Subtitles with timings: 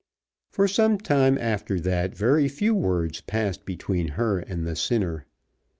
[0.49, 5.27] For some time after that very few words passed between her and the sinner.